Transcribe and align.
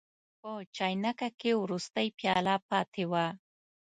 په 0.39 0.51
چاینکه 0.75 1.29
کې 1.39 1.51
وروستۍ 1.63 2.07
پیاله 2.19 2.55
پاتې 2.69 3.03
وه. 3.11 3.25